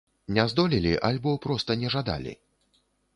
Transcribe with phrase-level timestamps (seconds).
[0.37, 2.33] Не здолелі альбо проста не жадалі?